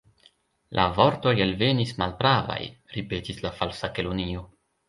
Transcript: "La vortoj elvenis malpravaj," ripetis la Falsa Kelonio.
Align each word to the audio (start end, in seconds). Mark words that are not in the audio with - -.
"La 0.79 0.85
vortoj 0.95 1.33
elvenis 1.45 1.93
malpravaj," 2.01 2.59
ripetis 2.97 3.47
la 3.47 3.55
Falsa 3.61 3.93
Kelonio. 3.99 4.49